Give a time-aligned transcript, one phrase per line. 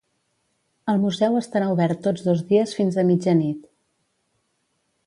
[0.93, 3.71] El museu estarà obert tots dos dies fins a mitjanit.